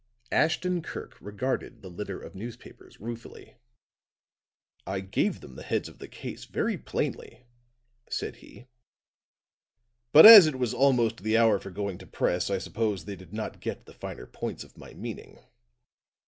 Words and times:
Ashton 0.31 0.81
Kirk 0.81 1.15
regarded 1.21 1.83
the 1.83 1.87
litter 1.87 2.19
of 2.19 2.33
newspapers 2.33 2.99
ruefully: 2.99 3.57
"I 4.87 5.01
gave 5.01 5.41
them 5.41 5.53
the 5.55 5.61
heads 5.61 5.87
of 5.87 5.99
the 5.99 6.07
case 6.07 6.45
very 6.45 6.75
plainly," 6.75 7.45
said 8.09 8.37
he, 8.37 8.65
"but 10.11 10.25
as 10.25 10.47
it 10.47 10.55
was 10.57 10.73
almost 10.73 11.17
the 11.17 11.37
hour 11.37 11.59
for 11.59 11.69
going 11.69 11.99
to 11.99 12.07
press, 12.07 12.49
I 12.49 12.57
suppose 12.57 13.05
they 13.05 13.15
did 13.15 13.31
not 13.31 13.61
get 13.61 13.85
the 13.85 13.93
finer 13.93 14.25
points 14.25 14.63
of 14.63 14.75
my 14.75 14.95
meaning. 14.95 15.37